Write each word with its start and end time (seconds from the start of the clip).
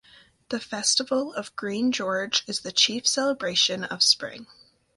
The 0.49 0.59
festival 0.59 1.31
of 1.35 1.55
Green 1.55 1.91
George 1.91 2.43
is 2.47 2.61
the 2.61 2.71
chief 2.71 3.05
celebration 3.05 3.83
of 3.83 4.01
spring. 4.01 4.47